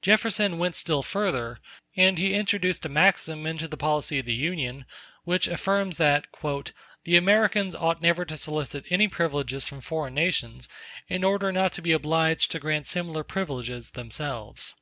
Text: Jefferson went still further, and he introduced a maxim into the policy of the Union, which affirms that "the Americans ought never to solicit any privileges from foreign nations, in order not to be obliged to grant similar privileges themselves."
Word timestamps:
Jefferson 0.00 0.56
went 0.56 0.74
still 0.74 1.02
further, 1.02 1.58
and 1.96 2.16
he 2.16 2.32
introduced 2.32 2.86
a 2.86 2.88
maxim 2.88 3.44
into 3.46 3.68
the 3.68 3.76
policy 3.76 4.18
of 4.20 4.24
the 4.24 4.32
Union, 4.32 4.86
which 5.24 5.46
affirms 5.48 5.98
that 5.98 6.26
"the 7.04 7.14
Americans 7.18 7.74
ought 7.74 8.00
never 8.00 8.24
to 8.24 8.38
solicit 8.38 8.86
any 8.88 9.06
privileges 9.06 9.68
from 9.68 9.82
foreign 9.82 10.14
nations, 10.14 10.66
in 11.08 11.22
order 11.22 11.52
not 11.52 11.74
to 11.74 11.82
be 11.82 11.92
obliged 11.92 12.50
to 12.52 12.58
grant 12.58 12.86
similar 12.86 13.22
privileges 13.22 13.90
themselves." 13.90 14.74